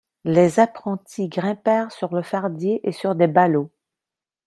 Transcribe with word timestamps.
Les 0.23 0.59
apprentis 0.59 1.29
grimpèrent 1.29 1.91
sur 1.91 2.15
le 2.15 2.23
fardier 2.23 2.79
et 2.87 2.91
sur 2.91 3.13
des 3.13 3.27
ballots. 3.27 3.69